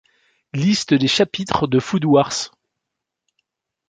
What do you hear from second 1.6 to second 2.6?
de Food Wars!